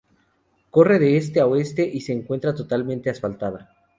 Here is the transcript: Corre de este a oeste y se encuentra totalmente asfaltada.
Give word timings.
Corre 0.71 0.97
de 0.97 1.15
este 1.17 1.39
a 1.41 1.45
oeste 1.45 1.85
y 1.85 2.01
se 2.01 2.11
encuentra 2.11 2.55
totalmente 2.55 3.11
asfaltada. 3.11 3.69